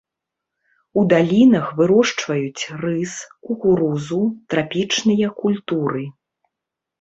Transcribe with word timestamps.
У 1.01 1.01
далінах 1.11 1.65
вырошчваюць 1.81 2.63
рыс, 2.85 3.13
кукурузу, 3.49 4.19
трапічныя 4.55 5.27
культуры. 5.45 6.03